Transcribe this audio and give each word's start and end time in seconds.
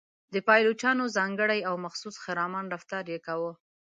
د 0.33 0.35
پایلوچانو 0.47 1.03
ځانګړی 1.17 1.59
او 1.69 1.75
مخصوص 1.85 2.15
خرامان 2.23 2.65
رفتار 2.75 3.03
یې 3.13 3.19
کاوه. 3.27 3.51